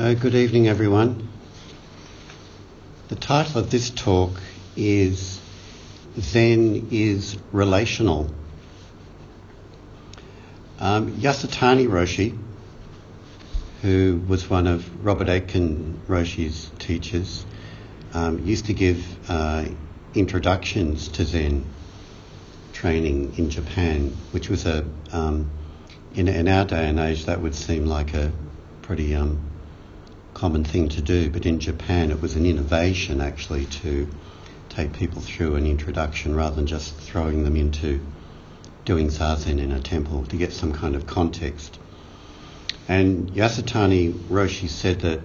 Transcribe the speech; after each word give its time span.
So, 0.00 0.14
good 0.14 0.34
evening, 0.34 0.66
everyone. 0.66 1.28
The 3.08 3.16
title 3.16 3.60
of 3.60 3.70
this 3.70 3.90
talk 3.90 4.30
is 4.74 5.38
Zen 6.18 6.88
is 6.90 7.36
Relational. 7.52 8.32
Um, 10.78 11.12
Yasutani 11.18 11.86
Roshi, 11.86 12.38
who 13.82 14.22
was 14.26 14.48
one 14.48 14.66
of 14.66 15.04
Robert 15.04 15.28
Aitken 15.28 16.00
Roshi's 16.08 16.70
teachers, 16.78 17.44
um, 18.14 18.38
used 18.46 18.64
to 18.66 18.72
give 18.72 19.04
uh, 19.28 19.66
introductions 20.14 21.08
to 21.08 21.26
Zen 21.26 21.62
training 22.72 23.34
in 23.36 23.50
Japan, 23.50 24.16
which 24.30 24.48
was 24.48 24.64
a, 24.64 24.82
um, 25.12 25.50
in, 26.14 26.26
in, 26.26 26.48
our 26.48 26.64
day 26.64 26.88
and 26.88 26.98
age, 26.98 27.26
that 27.26 27.42
would 27.42 27.54
seem 27.54 27.84
like 27.84 28.14
a 28.14 28.32
pretty 28.80 29.14
um, 29.14 29.49
common 30.40 30.64
thing 30.64 30.88
to 30.88 31.02
do, 31.02 31.28
but 31.28 31.44
in 31.44 31.60
Japan 31.60 32.10
it 32.10 32.22
was 32.22 32.34
an 32.34 32.46
innovation 32.46 33.20
actually 33.20 33.66
to 33.66 34.08
take 34.70 34.90
people 34.94 35.20
through 35.20 35.56
an 35.56 35.66
introduction 35.66 36.34
rather 36.34 36.56
than 36.56 36.66
just 36.66 36.94
throwing 36.94 37.44
them 37.44 37.56
into 37.56 38.00
doing 38.86 39.08
zazen 39.08 39.58
in 39.58 39.70
a 39.70 39.78
temple 39.78 40.24
to 40.24 40.36
get 40.38 40.50
some 40.50 40.72
kind 40.72 40.96
of 40.96 41.06
context. 41.06 41.78
And 42.88 43.30
Yasutani 43.32 44.14
Roshi 44.30 44.70
said 44.70 45.00
that 45.00 45.20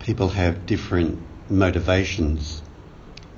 people 0.00 0.28
have 0.28 0.66
different 0.66 1.18
motivations 1.48 2.60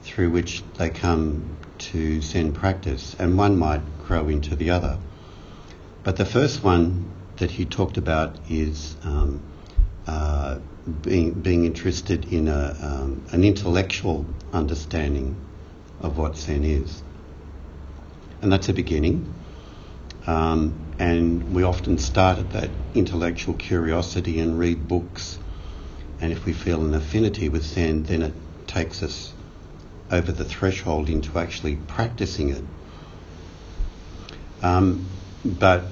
through 0.02 0.30
which 0.30 0.64
they 0.76 0.90
come 0.90 1.56
to 1.78 2.20
Zen 2.20 2.52
practice, 2.52 3.14
and 3.16 3.38
one 3.38 3.56
might 3.56 3.82
grow 4.08 4.26
into 4.26 4.56
the 4.56 4.70
other. 4.70 4.98
But 6.02 6.16
the 6.16 6.24
first 6.24 6.64
one 6.64 7.08
that 7.36 7.52
he 7.52 7.64
talked 7.64 7.96
about 7.96 8.34
is 8.50 8.96
um, 9.04 9.40
uh, 10.08 10.58
being, 11.02 11.32
being 11.32 11.64
interested 11.64 12.32
in 12.32 12.48
a, 12.48 12.76
um, 12.80 13.26
an 13.32 13.44
intellectual 13.44 14.24
understanding 14.52 15.36
of 16.00 16.18
what 16.18 16.36
Zen 16.36 16.64
is. 16.64 17.02
And 18.42 18.52
that's 18.52 18.68
a 18.68 18.72
beginning. 18.72 19.34
Um, 20.26 20.92
and 20.98 21.54
we 21.54 21.62
often 21.62 21.98
start 21.98 22.38
at 22.38 22.50
that 22.50 22.70
intellectual 22.94 23.54
curiosity 23.54 24.38
and 24.40 24.58
read 24.58 24.88
books. 24.88 25.38
And 26.20 26.32
if 26.32 26.44
we 26.44 26.52
feel 26.52 26.84
an 26.84 26.94
affinity 26.94 27.48
with 27.48 27.64
Zen, 27.64 28.04
then 28.04 28.22
it 28.22 28.34
takes 28.66 29.02
us 29.02 29.32
over 30.10 30.32
the 30.32 30.44
threshold 30.44 31.08
into 31.08 31.38
actually 31.38 31.76
practicing 31.76 32.50
it. 32.50 32.64
Um, 34.62 35.06
but 35.44 35.84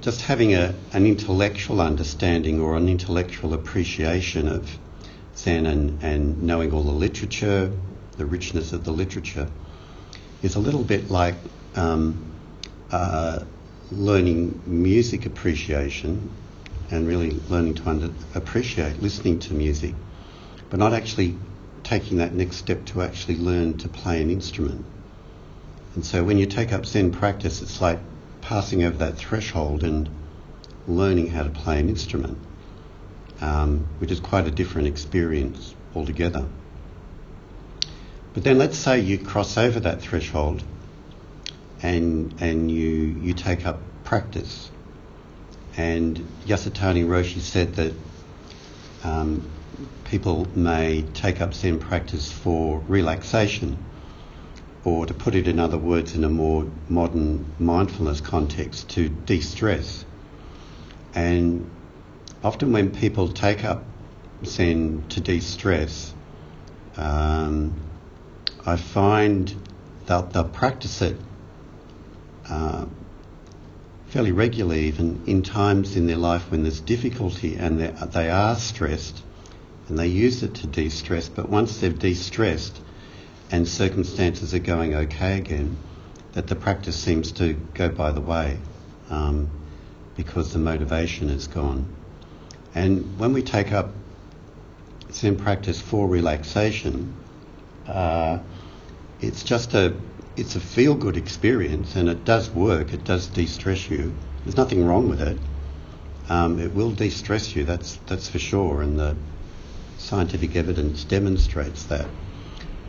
just 0.00 0.22
having 0.22 0.54
a, 0.54 0.74
an 0.92 1.06
intellectual 1.06 1.80
understanding 1.80 2.60
or 2.60 2.76
an 2.76 2.88
intellectual 2.88 3.54
appreciation 3.54 4.48
of 4.48 4.78
Zen 5.36 5.66
and, 5.66 6.02
and 6.02 6.42
knowing 6.42 6.72
all 6.72 6.82
the 6.82 6.92
literature, 6.92 7.72
the 8.16 8.26
richness 8.26 8.72
of 8.72 8.84
the 8.84 8.92
literature, 8.92 9.48
is 10.42 10.54
a 10.56 10.60
little 10.60 10.84
bit 10.84 11.10
like 11.10 11.34
um, 11.74 12.32
uh, 12.90 13.44
learning 13.90 14.60
music 14.66 15.26
appreciation 15.26 16.30
and 16.90 17.06
really 17.06 17.30
learning 17.48 17.74
to 17.74 17.88
under, 17.88 18.10
appreciate 18.34 19.00
listening 19.02 19.38
to 19.40 19.54
music, 19.54 19.94
but 20.68 20.78
not 20.78 20.92
actually 20.92 21.36
taking 21.82 22.18
that 22.18 22.32
next 22.34 22.56
step 22.56 22.84
to 22.84 23.02
actually 23.02 23.36
learn 23.36 23.76
to 23.78 23.88
play 23.88 24.22
an 24.22 24.30
instrument. 24.30 24.84
And 25.94 26.04
so 26.04 26.22
when 26.22 26.38
you 26.38 26.46
take 26.46 26.72
up 26.72 26.86
Zen 26.86 27.10
practice, 27.12 27.62
it's 27.62 27.80
like 27.80 27.98
passing 28.42 28.82
over 28.82 28.96
that 28.98 29.16
threshold 29.16 29.84
and 29.84 30.08
learning 30.86 31.28
how 31.28 31.42
to 31.42 31.50
play 31.50 31.78
an 31.78 31.88
instrument, 31.88 32.38
um, 33.40 33.86
which 33.98 34.10
is 34.10 34.20
quite 34.20 34.46
a 34.46 34.50
different 34.50 34.88
experience 34.88 35.74
altogether. 35.94 36.46
But 38.32 38.44
then 38.44 38.58
let's 38.58 38.76
say 38.76 39.00
you 39.00 39.18
cross 39.18 39.56
over 39.56 39.80
that 39.80 40.00
threshold 40.00 40.62
and, 41.82 42.34
and 42.40 42.70
you, 42.70 42.88
you 43.20 43.34
take 43.34 43.66
up 43.66 43.80
practice. 44.04 44.70
And 45.76 46.18
Yasutani 46.46 47.06
Roshi 47.06 47.40
said 47.40 47.74
that 47.74 47.94
um, 49.02 49.48
people 50.04 50.46
may 50.54 51.02
take 51.14 51.40
up 51.40 51.54
Zen 51.54 51.78
practice 51.78 52.30
for 52.30 52.80
relaxation 52.80 53.78
or 54.84 55.06
to 55.06 55.14
put 55.14 55.34
it 55.34 55.46
in 55.46 55.58
other 55.58 55.76
words 55.78 56.14
in 56.14 56.24
a 56.24 56.28
more 56.28 56.70
modern 56.88 57.44
mindfulness 57.58 58.20
context, 58.20 58.88
to 58.90 59.08
de 59.08 59.40
stress. 59.40 60.04
And 61.14 61.70
often 62.42 62.72
when 62.72 62.90
people 62.90 63.28
take 63.28 63.64
up 63.64 63.84
Zen 64.44 65.04
to 65.10 65.20
de 65.20 65.40
stress, 65.40 66.14
um, 66.96 67.74
I 68.64 68.76
find 68.76 69.54
they'll, 70.06 70.22
they'll 70.22 70.44
practice 70.44 71.02
it 71.02 71.16
uh, 72.48 72.86
fairly 74.08 74.32
regularly, 74.32 74.86
even 74.86 75.22
in 75.26 75.42
times 75.42 75.96
in 75.96 76.06
their 76.06 76.16
life 76.16 76.50
when 76.50 76.62
there's 76.62 76.80
difficulty 76.80 77.56
and 77.56 77.80
they 77.80 78.30
are 78.30 78.56
stressed, 78.56 79.22
and 79.88 79.98
they 79.98 80.08
use 80.08 80.42
it 80.42 80.54
to 80.56 80.66
de 80.66 80.88
stress. 80.88 81.28
But 81.28 81.48
once 81.48 81.80
they've 81.80 81.96
de 81.96 82.14
stressed, 82.14 82.80
and 83.50 83.66
circumstances 83.66 84.54
are 84.54 84.60
going 84.60 84.94
okay 84.94 85.38
again, 85.38 85.76
that 86.32 86.46
the 86.46 86.54
practice 86.54 86.96
seems 86.96 87.32
to 87.32 87.54
go 87.74 87.88
by 87.88 88.12
the 88.12 88.20
way 88.20 88.58
um, 89.10 89.50
because 90.16 90.52
the 90.52 90.58
motivation 90.58 91.28
is 91.28 91.46
gone. 91.48 91.86
And 92.74 93.18
when 93.18 93.32
we 93.32 93.42
take 93.42 93.72
up 93.72 93.90
Zen 95.12 95.36
practice 95.36 95.80
for 95.80 96.06
relaxation, 96.06 97.12
uh, 97.88 98.38
it's 99.20 99.42
just 99.42 99.74
a 99.74 99.94
it's 100.36 100.54
a 100.54 100.60
feel 100.60 100.94
good 100.94 101.16
experience 101.16 101.96
and 101.96 102.08
it 102.08 102.24
does 102.24 102.48
work. 102.50 102.92
It 102.92 103.04
does 103.04 103.26
de 103.26 103.46
stress 103.46 103.90
you. 103.90 104.14
There's 104.44 104.56
nothing 104.56 104.86
wrong 104.86 105.08
with 105.08 105.20
it. 105.20 105.38
Um, 106.28 106.60
it 106.60 106.72
will 106.72 106.92
de 106.92 107.10
stress 107.10 107.56
you. 107.56 107.64
That's 107.64 107.96
that's 108.06 108.28
for 108.28 108.38
sure, 108.38 108.82
and 108.82 108.98
the 108.98 109.16
scientific 109.98 110.54
evidence 110.54 111.02
demonstrates 111.04 111.84
that 111.86 112.08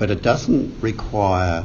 but 0.02 0.10
it 0.10 0.24
doesn't 0.24 0.82
require 0.82 1.64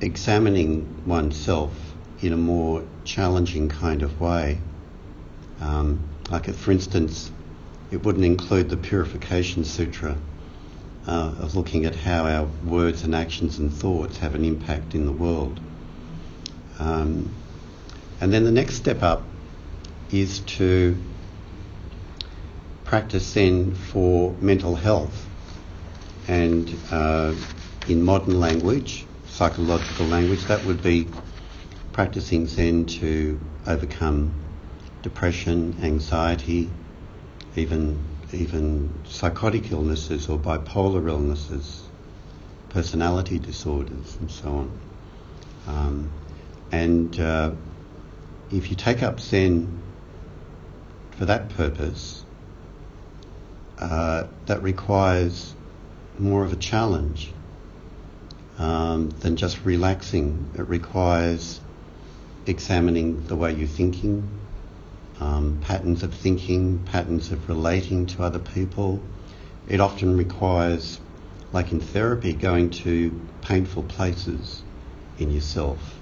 examining 0.00 1.04
oneself 1.06 1.72
in 2.20 2.32
a 2.32 2.36
more 2.36 2.82
challenging 3.04 3.68
kind 3.68 4.02
of 4.02 4.20
way. 4.20 4.58
Um, 5.60 6.02
like, 6.32 6.48
if, 6.48 6.56
for 6.56 6.72
instance, 6.72 7.30
it 7.92 8.02
wouldn't 8.04 8.24
include 8.24 8.70
the 8.70 8.76
Purification 8.76 9.62
Sutra 9.62 10.18
uh, 11.06 11.34
of 11.38 11.54
looking 11.54 11.84
at 11.84 11.94
how 11.94 12.26
our 12.26 12.48
words 12.64 13.04
and 13.04 13.14
actions 13.14 13.60
and 13.60 13.72
thoughts 13.72 14.16
have 14.16 14.34
an 14.34 14.44
impact 14.44 14.96
in 14.96 15.06
the 15.06 15.12
world. 15.12 15.60
Um, 16.80 17.32
and 18.20 18.32
Zen 18.32 18.42
the 18.42 18.50
next 18.50 18.74
step 18.74 19.04
up 19.04 19.22
is 20.10 20.40
to 20.40 20.96
practice 22.82 23.32
then 23.32 23.76
for 23.76 24.34
mental 24.40 24.74
health 24.74 25.28
and 26.28 26.74
uh, 26.90 27.34
in 27.88 28.02
modern 28.02 28.38
language, 28.38 29.06
psychological 29.26 30.06
language, 30.06 30.44
that 30.44 30.64
would 30.64 30.82
be 30.82 31.08
practicing 31.92 32.46
Zen 32.46 32.86
to 32.86 33.38
overcome 33.66 34.32
depression, 35.02 35.76
anxiety, 35.82 36.70
even 37.56 37.98
even 38.32 38.90
psychotic 39.04 39.70
illnesses 39.72 40.28
or 40.28 40.38
bipolar 40.38 41.06
illnesses, 41.06 41.82
personality 42.70 43.38
disorders, 43.38 44.16
and 44.20 44.30
so 44.30 44.48
on. 44.48 44.78
Um, 45.66 46.10
and 46.70 47.20
uh, 47.20 47.52
if 48.50 48.70
you 48.70 48.76
take 48.76 49.02
up 49.02 49.20
Zen 49.20 49.82
for 51.10 51.26
that 51.26 51.50
purpose, 51.50 52.24
uh, 53.78 54.26
that 54.46 54.62
requires 54.62 55.54
more 56.18 56.44
of 56.44 56.52
a 56.52 56.56
challenge 56.56 57.32
um, 58.58 59.10
than 59.20 59.36
just 59.36 59.64
relaxing. 59.64 60.50
It 60.56 60.68
requires 60.68 61.60
examining 62.46 63.26
the 63.26 63.36
way 63.36 63.54
you're 63.54 63.68
thinking, 63.68 64.28
um, 65.20 65.58
patterns 65.62 66.02
of 66.02 66.12
thinking, 66.12 66.80
patterns 66.84 67.30
of 67.30 67.48
relating 67.48 68.06
to 68.06 68.22
other 68.22 68.38
people. 68.38 69.00
It 69.68 69.80
often 69.80 70.16
requires, 70.16 71.00
like 71.52 71.72
in 71.72 71.80
therapy, 71.80 72.32
going 72.32 72.70
to 72.70 73.20
painful 73.42 73.84
places 73.84 74.62
in 75.18 75.30
yourself 75.30 75.98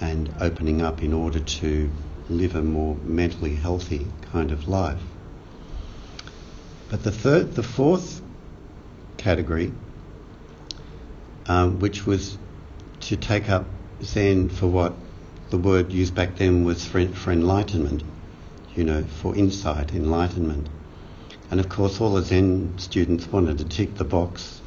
and 0.00 0.32
opening 0.40 0.82
up 0.82 1.02
in 1.02 1.12
order 1.12 1.40
to 1.40 1.90
live 2.28 2.54
a 2.54 2.62
more 2.62 2.96
mentally 3.04 3.54
healthy 3.54 4.06
kind 4.32 4.52
of 4.52 4.68
life. 4.68 5.00
But 6.90 7.02
the 7.02 7.12
third, 7.12 7.54
the 7.54 7.62
fourth 7.62 8.22
category, 9.18 9.72
um, 11.46 11.78
which 11.80 12.06
was 12.06 12.38
to 13.00 13.16
take 13.16 13.50
up 13.50 13.66
Zen 14.02 14.48
for 14.48 14.66
what 14.66 14.94
the 15.50 15.58
word 15.58 15.92
used 15.92 16.14
back 16.14 16.36
then 16.36 16.64
was 16.64 16.84
for, 16.84 17.06
for 17.08 17.32
enlightenment. 17.32 18.02
you 18.78 18.84
know, 18.84 19.02
for 19.02 19.34
insight, 19.34 19.92
enlightenment. 19.92 20.68
And 21.50 21.58
of 21.58 21.68
course, 21.68 22.00
all 22.00 22.14
the 22.14 22.22
Zen 22.22 22.74
students 22.78 23.26
wanted 23.26 23.58
to 23.58 23.64
tick 23.64 23.96
the 23.96 24.04
box 24.04 24.60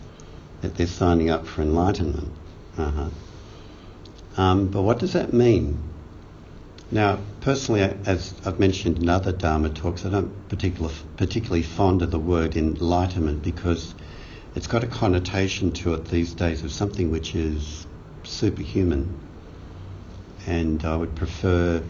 that 0.59 0.75
they're 0.75 0.85
signing 0.85 1.29
up 1.29 1.47
for 1.47 1.61
enlightenment. 1.61 2.29
Uh-huh. 2.77 3.09
Um, 4.35 4.67
but 4.67 4.81
what 4.81 4.99
does 4.99 5.13
that 5.13 5.31
mean? 5.31 5.81
Now, 6.91 7.19
personally, 7.39 7.83
as 7.83 8.33
I've 8.45 8.59
mentioned 8.59 8.97
in 8.99 9.07
other 9.07 9.31
Dharma 9.31 9.69
talks, 9.69 10.05
I 10.05 10.09
don't 10.09 10.49
particular, 10.49 10.91
particularly 11.15 11.63
fond 11.63 12.01
of 12.01 12.11
the 12.11 12.19
word 12.19 12.57
enlightenment 12.57 13.43
because 13.43 13.95
it's 14.55 14.67
got 14.67 14.83
a 14.83 14.87
connotation 14.87 15.71
to 15.71 15.93
it 15.93 16.05
these 16.05 16.33
days 16.33 16.63
of 16.63 16.71
something 16.71 17.09
which 17.09 17.35
is 17.35 17.87
superhuman. 18.23 19.17
And 20.45 20.83
I 20.83 20.95
would 20.95 21.15
prefer 21.15 21.81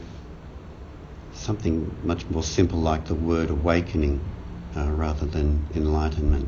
something 1.34 1.96
much 2.04 2.26
more 2.30 2.44
simple 2.44 2.80
like 2.80 3.06
the 3.06 3.16
word 3.16 3.50
awakening 3.50 4.22
uh, 4.76 4.92
rather 4.92 5.26
than 5.26 5.66
enlightenment. 5.74 6.48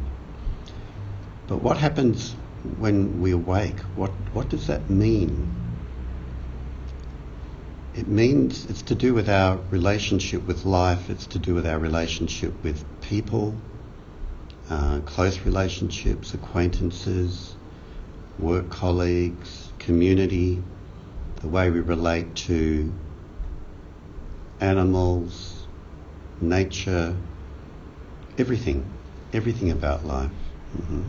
But 1.48 1.62
what 1.64 1.78
happens 1.78 2.36
when 2.78 3.22
we 3.22 3.32
awake? 3.32 3.80
What, 3.96 4.12
what 4.34 4.50
does 4.50 4.68
that 4.68 4.90
mean? 4.90 5.50
It 7.96 8.08
means 8.08 8.66
it's 8.66 8.82
to 8.84 8.96
do 8.96 9.14
with 9.14 9.30
our 9.30 9.58
relationship 9.70 10.46
with 10.46 10.66
life, 10.66 11.10
it's 11.10 11.28
to 11.28 11.40
do 11.40 11.54
with 11.54 11.66
our 11.66 11.80
relationship 11.80 12.54
with 12.64 12.84
people, 13.02 13.56
uh, 14.70 15.00
close 15.02 15.40
relationships, 15.40 16.34
acquaintances, 16.34 17.56
work 18.40 18.70
colleagues, 18.70 19.72
community, 19.80 20.62
the 21.42 21.48
way 21.48 21.70
we 21.70 21.82
relate 21.82 22.34
to 22.36 22.92
animals, 24.60 25.68
nature, 26.40 27.16
everything, 28.38 28.86
everything 29.34 29.72
about 29.72 30.06
life. 30.06 30.32
Mm-hmm. 30.78 31.02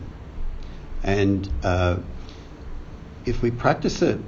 And 1.03 1.49
uh, 1.63 1.97
if 3.25 3.41
we 3.41 3.51
practice 3.51 4.01
it 4.01 4.19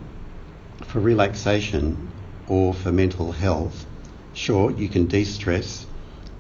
for 0.84 1.00
relaxation 1.00 2.10
or 2.48 2.74
for 2.74 2.92
mental 2.92 3.32
health, 3.32 3.86
sure, 4.34 4.72
you 4.72 4.88
can 4.88 5.08
de 5.08 5.24
stress 5.24 5.87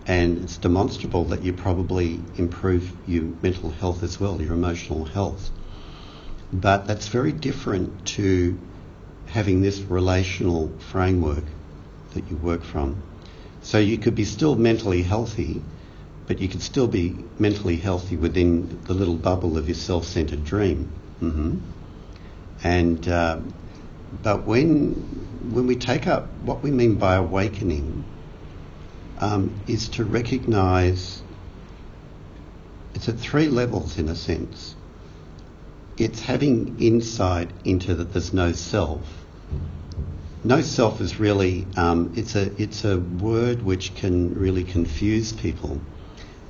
and 0.07 0.43
it's 0.43 0.57
demonstrable 0.57 1.25
that 1.25 1.43
you 1.43 1.51
probably 1.51 2.21
improve 2.37 2.91
your 3.05 3.23
mental 3.41 3.69
health 3.69 4.03
as 4.03 4.19
well, 4.19 4.41
your 4.41 4.53
emotional 4.53 5.03
health. 5.03 5.51
But 6.51 6.87
that's 6.87 7.09
very 7.09 7.33
different 7.33 8.07
to 8.15 8.57
having 9.27 9.61
this 9.61 9.79
relational 9.81 10.71
framework 10.79 11.43
that 12.13 12.29
you 12.29 12.37
work 12.37 12.63
from. 12.63 13.03
So 13.61 13.79
you 13.79 13.97
could 13.97 14.15
be 14.15 14.23
still 14.23 14.55
mentally 14.55 15.01
healthy, 15.01 15.61
but 16.25 16.39
you 16.39 16.47
could 16.47 16.61
still 16.61 16.87
be 16.87 17.15
mentally 17.37 17.75
healthy 17.75 18.15
within 18.15 18.81
the 18.85 18.93
little 18.93 19.15
bubble 19.15 19.57
of 19.57 19.67
your 19.67 19.75
self-centered 19.75 20.45
dream. 20.45 20.89
Mm-hmm. 21.21 21.57
And 22.63 23.07
uh, 23.09 23.39
but 24.23 24.45
when 24.45 24.93
when 25.51 25.67
we 25.67 25.75
take 25.75 26.07
up 26.07 26.29
what 26.43 26.63
we 26.63 26.71
mean 26.71 26.95
by 26.95 27.15
awakening, 27.15 28.05
um, 29.19 29.53
is 29.67 29.89
to 29.89 30.03
recognise 30.03 31.21
it's 32.93 33.09
at 33.09 33.19
three 33.19 33.47
levels 33.47 33.97
in 33.97 34.09
a 34.09 34.15
sense. 34.15 34.75
It's 35.97 36.19
having 36.19 36.79
insight 36.79 37.49
into 37.63 37.95
that 37.95 38.13
there's 38.13 38.33
no 38.33 38.53
self. 38.53 39.03
No 40.43 40.61
self 40.61 41.01
is 41.01 41.19
really 41.19 41.67
um, 41.75 42.13
it's 42.15 42.35
a 42.35 42.51
it's 42.61 42.85
a 42.85 42.99
word 42.99 43.61
which 43.61 43.95
can 43.95 44.33
really 44.33 44.63
confuse 44.63 45.33
people, 45.33 45.79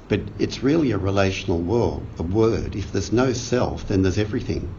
but 0.08 0.22
it's 0.40 0.64
really 0.64 0.92
a 0.92 0.98
relational 0.98 1.60
world. 1.60 2.06
A 2.20 2.24
word. 2.24 2.76
If 2.76 2.92
there's 2.92 3.12
no 3.12 3.34
self, 3.34 3.88
then 3.88 4.02
there's 4.02 4.18
everything, 4.18 4.74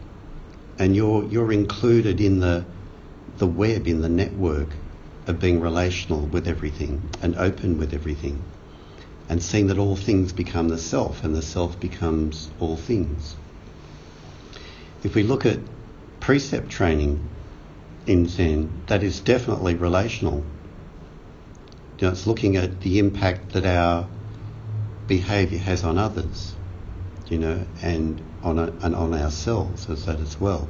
and 0.77 0.95
you're 0.95 1.23
you're 1.25 1.51
included 1.51 2.21
in 2.21 2.39
the 2.39 2.65
the 3.37 3.47
web 3.47 3.87
in 3.87 4.01
the 4.01 4.09
network 4.09 4.69
of 5.29 5.39
being 5.39 5.61
relational 5.61 6.21
with 6.21 6.47
everything 6.47 7.07
and 7.21 7.35
open 7.35 7.77
with 7.77 7.93
everything 7.93 8.41
and 9.29 9.43
seeing 9.43 9.67
that 9.67 9.77
all 9.77 9.95
things 9.95 10.33
become 10.33 10.69
the 10.69 10.77
self 10.77 11.23
and 11.23 11.35
the 11.35 11.41
self 11.41 11.79
becomes 11.79 12.49
all 12.59 12.75
things. 12.75 13.35
If 15.03 15.13
we 15.13 15.21
look 15.21 15.45
at 15.45 15.59
precept 16.19 16.69
training 16.69 17.29
in 18.07 18.27
Zen, 18.27 18.71
that 18.87 19.03
is 19.03 19.19
definitely 19.19 19.75
relational. 19.75 20.43
You 21.99 22.07
know, 22.07 22.11
it's 22.11 22.25
looking 22.25 22.55
at 22.55 22.81
the 22.81 22.97
impact 22.97 23.53
that 23.53 23.67
our 23.67 24.07
behaviour 25.05 25.59
has 25.59 25.83
on 25.83 25.99
others, 25.99 26.55
you 27.27 27.37
know, 27.37 27.67
and 27.83 28.19
on 28.41 28.57
a, 28.57 28.71
and 28.81 28.95
on 28.95 29.13
ourselves 29.13 29.87
as 29.91 30.07
that 30.07 30.19
as 30.19 30.39
well. 30.39 30.67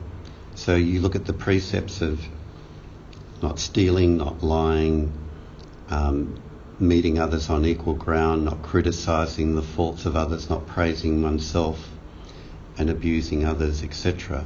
So 0.55 0.75
you 0.75 0.99
look 0.99 1.15
at 1.15 1.23
the 1.23 1.33
precepts 1.33 2.01
of 2.01 2.19
not 3.41 3.59
stealing, 3.59 4.17
not 4.17 4.43
lying, 4.43 5.11
um, 5.89 6.41
meeting 6.79 7.19
others 7.19 7.49
on 7.49 7.65
equal 7.65 7.93
ground, 7.93 8.45
not 8.45 8.61
criticising 8.61 9.55
the 9.55 9.61
faults 9.61 10.05
of 10.05 10.15
others, 10.15 10.49
not 10.49 10.65
praising 10.67 11.21
oneself 11.21 11.89
and 12.77 12.89
abusing 12.89 13.45
others, 13.45 13.83
etc. 13.83 14.45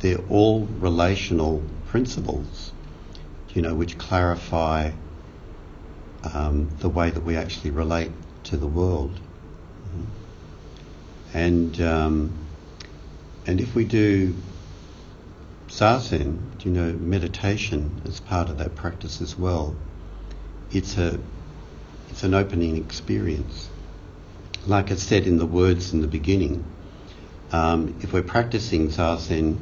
They're 0.00 0.20
all 0.28 0.66
relational 0.66 1.62
principles, 1.86 2.72
you 3.54 3.62
know, 3.62 3.74
which 3.74 3.96
clarify 3.98 4.90
um, 6.34 6.68
the 6.80 6.88
way 6.88 7.10
that 7.10 7.22
we 7.22 7.36
actually 7.36 7.70
relate 7.70 8.10
to 8.44 8.56
the 8.56 8.66
world. 8.66 9.18
And 11.34 11.80
um, 11.82 12.32
and 13.46 13.60
if 13.60 13.74
we 13.74 13.84
do 13.84 14.34
zazen, 15.68 16.64
you 16.64 16.70
know, 16.70 16.92
meditation 16.92 18.02
is 18.04 18.20
part 18.20 18.48
of 18.48 18.58
that 18.58 18.74
practice 18.74 19.20
as 19.20 19.38
well. 19.38 19.76
It's 20.70 20.96
a 20.98 21.18
it's 22.10 22.22
an 22.24 22.34
opening 22.34 22.76
experience. 22.76 23.68
Like 24.66 24.90
I 24.90 24.96
said 24.96 25.26
in 25.26 25.38
the 25.38 25.46
words 25.46 25.92
in 25.92 26.00
the 26.00 26.08
beginning, 26.08 26.64
um, 27.52 27.94
if 28.00 28.12
we're 28.12 28.22
practicing 28.22 28.88
zazen 28.88 29.58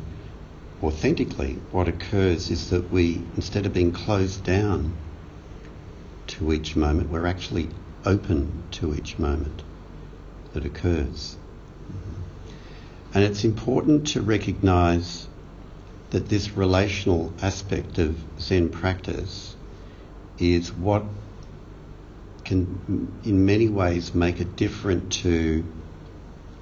authentically, 0.82 1.58
what 1.70 1.88
occurs 1.88 2.50
is 2.50 2.70
that 2.70 2.90
we, 2.90 3.22
instead 3.36 3.66
of 3.66 3.72
being 3.72 3.92
closed 3.92 4.44
down 4.44 4.96
to 6.28 6.52
each 6.52 6.76
moment, 6.76 7.10
we're 7.10 7.26
actually 7.26 7.68
open 8.04 8.62
to 8.72 8.94
each 8.94 9.18
moment 9.18 9.62
that 10.52 10.64
occurs. 10.64 11.36
And 13.14 13.24
it's 13.24 13.44
important 13.44 14.08
to 14.08 14.20
recognize 14.20 15.26
that 16.10 16.28
this 16.28 16.52
relational 16.52 17.32
aspect 17.42 17.98
of 17.98 18.16
Zen 18.40 18.68
practice 18.68 19.56
is 20.38 20.72
what 20.72 21.04
can, 22.44 23.12
in 23.24 23.44
many 23.44 23.68
ways, 23.68 24.14
make 24.14 24.40
it 24.40 24.56
different 24.56 25.12
to 25.12 25.64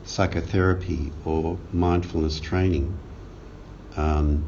psychotherapy 0.05 1.13
or 1.25 1.59
mindfulness 1.73 2.41
training. 2.41 2.97
Um, 3.97 4.45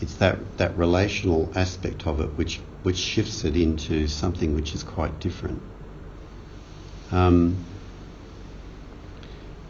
it's 0.00 0.14
that, 0.16 0.58
that 0.58 0.76
relational 0.76 1.50
aspect 1.54 2.06
of 2.06 2.20
it 2.20 2.28
which, 2.36 2.60
which 2.82 2.96
shifts 2.96 3.44
it 3.44 3.56
into 3.56 4.06
something 4.06 4.54
which 4.54 4.74
is 4.74 4.82
quite 4.82 5.18
different. 5.20 5.60
Um, 7.10 7.56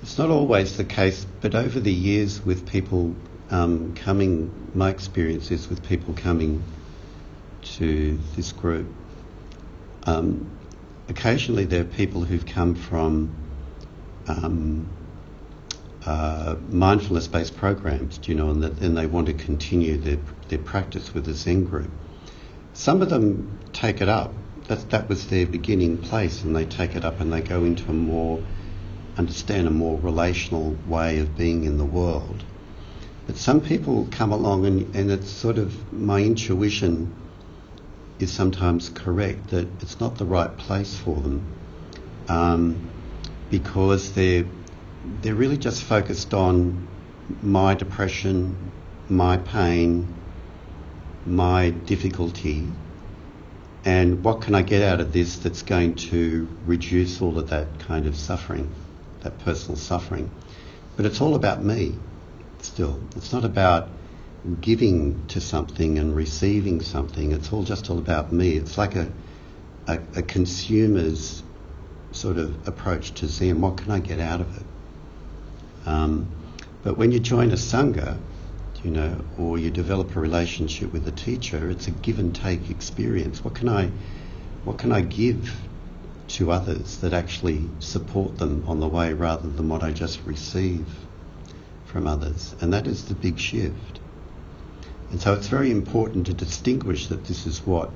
it's 0.02 0.18
not 0.18 0.30
always 0.30 0.76
the 0.76 0.84
case, 0.84 1.26
but 1.40 1.54
over 1.54 1.80
the 1.80 1.92
years 1.92 2.44
with 2.44 2.68
people 2.68 3.14
um, 3.50 3.94
coming, 3.94 4.70
my 4.74 4.90
experience 4.90 5.50
is 5.50 5.68
with 5.68 5.86
people 5.86 6.14
coming 6.14 6.62
to 7.62 8.18
this 8.36 8.52
group. 8.52 8.86
Um, 10.04 10.50
occasionally, 11.08 11.64
there 11.64 11.82
are 11.82 11.84
people 11.84 12.24
who've 12.24 12.46
come 12.46 12.74
from 12.74 13.34
um, 14.26 14.88
uh, 16.04 16.56
mindfulness-based 16.68 17.56
programs, 17.56 18.20
you 18.24 18.34
know, 18.34 18.50
and 18.50 18.62
then 18.62 18.94
they 18.94 19.06
want 19.06 19.26
to 19.26 19.32
continue 19.32 19.96
their 19.96 20.18
their 20.48 20.58
practice 20.58 21.14
with 21.14 21.24
the 21.24 21.32
Zen 21.32 21.64
group. 21.64 21.90
Some 22.74 23.00
of 23.00 23.08
them 23.08 23.58
take 23.72 24.00
it 24.00 24.08
up. 24.08 24.32
That 24.68 24.90
that 24.90 25.08
was 25.08 25.28
their 25.28 25.46
beginning 25.46 25.98
place, 25.98 26.42
and 26.42 26.54
they 26.54 26.64
take 26.64 26.96
it 26.96 27.04
up 27.04 27.20
and 27.20 27.32
they 27.32 27.40
go 27.40 27.64
into 27.64 27.90
a 27.90 27.94
more 27.94 28.42
understand 29.16 29.66
a 29.66 29.70
more 29.70 29.98
relational 30.00 30.76
way 30.86 31.18
of 31.18 31.36
being 31.36 31.64
in 31.64 31.78
the 31.78 31.84
world. 31.84 32.42
But 33.26 33.36
some 33.36 33.60
people 33.60 34.08
come 34.10 34.32
along 34.32 34.66
and, 34.66 34.94
and 34.94 35.10
it's 35.10 35.30
sort 35.30 35.58
of 35.58 35.92
my 35.92 36.20
intuition 36.20 37.12
is 38.18 38.32
sometimes 38.32 38.90
correct 38.90 39.48
that 39.50 39.68
it's 39.82 40.00
not 40.00 40.18
the 40.18 40.24
right 40.26 40.56
place 40.56 40.96
for 40.96 41.16
them 41.20 41.44
um, 42.28 42.90
because 43.50 44.12
they're 44.14 44.46
they're 45.22 45.34
really 45.34 45.58
just 45.58 45.82
focused 45.84 46.34
on 46.34 46.88
my 47.42 47.74
depression, 47.74 48.56
my 49.08 49.36
pain, 49.38 50.08
my 51.26 51.70
difficulty, 51.70 52.68
And 53.84 54.24
what 54.24 54.40
can 54.40 54.54
I 54.54 54.62
get 54.62 54.82
out 54.82 55.00
of 55.00 55.12
this 55.12 55.36
that's 55.36 55.62
going 55.62 55.96
to 55.96 56.48
reduce 56.66 57.20
all 57.20 57.38
of 57.38 57.50
that 57.50 57.80
kind 57.80 58.06
of 58.06 58.16
suffering, 58.16 58.70
that 59.20 59.38
personal 59.40 59.76
suffering? 59.76 60.30
But 60.96 61.04
it's 61.06 61.20
all 61.20 61.34
about 61.34 61.62
me 61.62 61.98
still. 62.64 63.00
It's 63.16 63.32
not 63.32 63.44
about 63.44 63.88
giving 64.60 65.26
to 65.28 65.40
something 65.40 65.98
and 65.98 66.14
receiving 66.14 66.80
something. 66.80 67.32
It's 67.32 67.52
all 67.52 67.62
just 67.62 67.90
all 67.90 67.98
about 67.98 68.32
me. 68.32 68.52
It's 68.52 68.76
like 68.76 68.94
a, 68.96 69.10
a, 69.86 69.98
a 70.16 70.22
consumer's 70.22 71.42
sort 72.12 72.38
of 72.38 72.68
approach 72.68 73.12
to 73.14 73.26
Zen. 73.26 73.60
What 73.60 73.78
can 73.78 73.90
I 73.90 74.00
get 74.00 74.20
out 74.20 74.40
of 74.40 74.56
it? 74.56 74.66
Um, 75.86 76.28
but 76.82 76.96
when 76.96 77.12
you 77.12 77.20
join 77.20 77.50
a 77.50 77.56
Sangha, 77.56 78.18
you 78.82 78.90
know, 78.90 79.24
or 79.38 79.58
you 79.58 79.70
develop 79.70 80.14
a 80.14 80.20
relationship 80.20 80.92
with 80.92 81.08
a 81.08 81.12
teacher, 81.12 81.70
it's 81.70 81.86
a 81.86 81.90
give 81.90 82.18
and 82.18 82.34
take 82.34 82.70
experience. 82.70 83.42
What 83.42 83.54
can 83.54 83.68
I, 83.68 83.90
what 84.64 84.78
can 84.78 84.92
I 84.92 85.00
give 85.00 85.54
to 86.28 86.50
others 86.50 86.98
that 86.98 87.12
actually 87.12 87.68
support 87.78 88.38
them 88.38 88.64
on 88.66 88.80
the 88.80 88.88
way 88.88 89.12
rather 89.12 89.48
than 89.48 89.68
what 89.68 89.82
I 89.82 89.92
just 89.92 90.20
receive 90.24 90.86
from 91.94 92.08
others? 92.08 92.56
And 92.60 92.72
that 92.72 92.88
is 92.88 93.04
the 93.04 93.14
big 93.14 93.38
shift. 93.38 94.00
And 95.10 95.20
so 95.20 95.32
it's 95.32 95.46
very 95.46 95.70
important 95.70 96.26
to 96.26 96.34
distinguish 96.34 97.06
that 97.06 97.24
this 97.24 97.46
is 97.46 97.64
what 97.64 97.90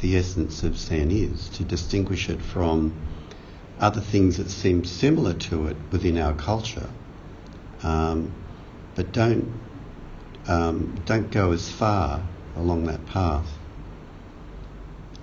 the 0.00 0.16
essence 0.16 0.62
of 0.62 0.78
Zen 0.78 1.10
is, 1.10 1.48
to 1.50 1.64
distinguish 1.64 2.30
it 2.30 2.40
from 2.40 2.94
other 3.80 4.00
things 4.00 4.36
that 4.36 4.48
seem 4.48 4.84
similar 4.84 5.34
to 5.34 5.66
it 5.66 5.76
within 5.90 6.18
our 6.18 6.34
culture. 6.34 6.88
Um, 7.82 8.32
but 8.94 9.12
don't 9.12 9.52
um, 10.46 11.02
don't 11.04 11.30
go 11.30 11.52
as 11.52 11.68
far 11.68 12.22
along 12.56 12.84
that 12.84 13.04
path. 13.06 13.46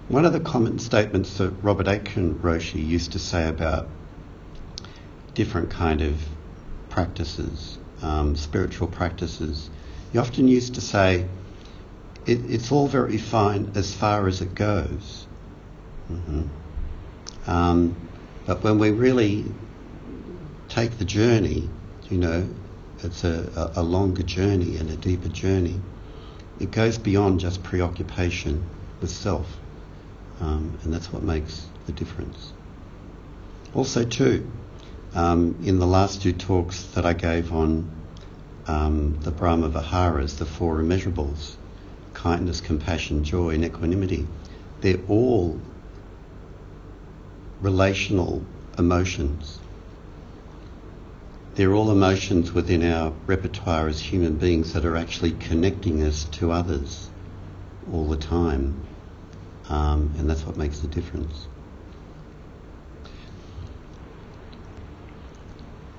One 0.10 0.26
of 0.26 0.34
the 0.34 0.40
common 0.42 0.80
statements 0.80 1.38
that 1.38 1.52
Robert 1.62 1.88
Aitken 1.88 2.36
Roshi 2.40 2.86
used 2.86 3.14
to 3.14 3.20
say 3.20 3.48
about 3.48 3.88
different 5.36 5.70
kind 5.70 6.02
of 6.02 6.22
practices, 6.90 7.79
um, 8.02 8.36
spiritual 8.36 8.88
practices, 8.88 9.70
he 10.12 10.18
often 10.18 10.48
used 10.48 10.76
to 10.76 10.82
say, 10.82 11.26
it, 12.26 12.40
it's 12.50 12.72
all 12.72 12.88
very 12.88 13.18
fine 13.18 13.72
as 13.76 13.94
far 13.94 14.28
as 14.28 14.42
it 14.42 14.56
goes. 14.56 15.28
Mm-hmm. 16.12 16.44
Um, 17.50 17.96
but 18.46 18.64
when 18.64 18.80
we 18.80 18.92
really 18.92 19.46
take 20.68 20.98
the 20.98 21.06
journey, 21.06 21.70
you 22.10 22.18
know, 22.18 22.48
it's 23.04 23.24
a, 23.24 23.72
a, 23.76 23.84
longer 23.84 24.24
journey 24.24 24.78
and 24.78 24.90
a 24.90 24.96
deeper 24.96 25.30
journey. 25.30 25.80
It 26.60 26.72
goes 26.72 26.98
beyond 26.98 27.40
just 27.40 27.64
preoccupation 27.64 28.64
with 29.00 29.10
self, 29.10 29.58
um, 30.42 30.78
and 30.84 30.94
that's 30.94 31.12
what 31.14 31.24
makes 31.24 31.68
the 31.86 31.94
difference. 31.94 32.54
Also, 33.74 34.04
too, 34.04 34.50
um, 35.14 35.56
in 35.64 35.80
the 35.80 35.88
last 35.88 36.22
two 36.22 36.34
talks 36.34 36.84
that 36.94 37.06
I 37.06 37.14
gave 37.14 37.54
on 37.54 37.90
um, 38.68 39.20
the 39.22 39.32
Brahma 39.32 39.70
Viharas, 39.70 40.38
the 40.38 40.46
four 40.46 40.78
immeasurables, 40.78 41.56
kindness, 42.14 42.62
compassion, 42.62 43.24
joy, 43.24 43.50
and 43.50 43.66
equanimity, 43.66 44.28
they're 44.82 45.02
all 45.08 45.60
relational 47.62 48.44
emotions 48.78 49.60
they're 51.60 51.74
all 51.74 51.92
emotions 51.92 52.54
within 52.54 52.90
our 52.90 53.12
repertoire 53.26 53.90
as 53.90 54.00
human 54.00 54.38
beings 54.38 54.72
that 54.72 54.86
are 54.86 54.96
actually 54.96 55.32
connecting 55.32 56.02
us 56.04 56.24
to 56.24 56.54
others 56.54 57.10
all 57.92 58.08
the 58.08 58.16
time. 58.16 58.82
Um, 59.68 60.14
and 60.18 60.30
that's 60.30 60.46
what 60.46 60.56
makes 60.56 60.80
the 60.80 60.88
difference. 60.88 61.50